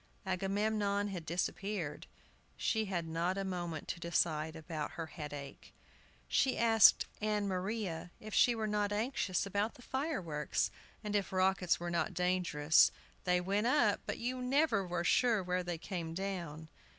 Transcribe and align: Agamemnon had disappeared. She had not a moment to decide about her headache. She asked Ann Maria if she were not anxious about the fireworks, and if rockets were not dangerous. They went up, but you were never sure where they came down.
Agamemnon 0.25 1.09
had 1.09 1.27
disappeared. 1.27 2.07
She 2.57 2.85
had 2.85 3.07
not 3.07 3.37
a 3.37 3.43
moment 3.43 3.87
to 3.89 3.99
decide 3.99 4.55
about 4.55 4.93
her 4.93 5.05
headache. 5.05 5.75
She 6.27 6.57
asked 6.57 7.05
Ann 7.21 7.47
Maria 7.47 8.09
if 8.19 8.33
she 8.33 8.55
were 8.55 8.65
not 8.65 8.91
anxious 8.91 9.45
about 9.45 9.75
the 9.75 9.83
fireworks, 9.83 10.71
and 11.03 11.15
if 11.15 11.31
rockets 11.31 11.79
were 11.79 11.91
not 11.91 12.15
dangerous. 12.15 12.91
They 13.25 13.39
went 13.39 13.67
up, 13.67 14.01
but 14.07 14.17
you 14.17 14.37
were 14.37 14.41
never 14.41 15.03
sure 15.03 15.43
where 15.43 15.61
they 15.63 15.77
came 15.77 16.15
down. 16.15 16.69